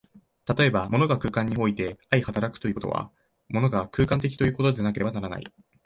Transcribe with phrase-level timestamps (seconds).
[0.57, 3.11] 例えば、物が空間において相働くということは、
[3.49, 5.43] 物が空間的ということでなければならない。